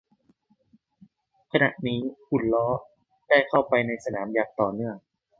[1.51, 1.99] ขณะนี้
[2.29, 2.67] หุ่นล้อ
[3.29, 4.95] ได้เข้าไปในสนามอย่างต่อเนื่อง